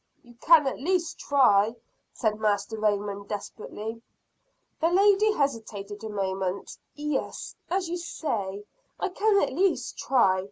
[0.23, 1.75] "You can at least try,"
[2.11, 4.01] said Master Raymond desperately.
[4.79, 6.75] The lady hesitated a moment.
[6.95, 8.65] "Yes, as you say,
[8.99, 10.39] I can at least try.